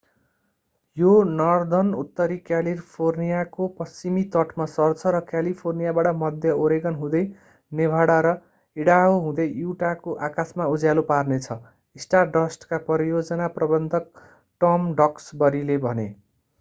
[0.97, 7.21] यो नर्धर्नउत्तरी क्यालिफोर्नियाको पश्चिमी तटमा सर्छ र क्यालिफोर्नियाबाट मध्य ओरेगन हुँदै
[7.71, 8.33] नेभाडा र
[8.77, 11.61] ईडाहो हुँदै युटाको आकाशमा उज्यालो पार्नेछ
[11.99, 14.27] स्टारडस्टका परियोजना प्रबन्धक
[14.61, 16.11] टम डक्सबरीले भने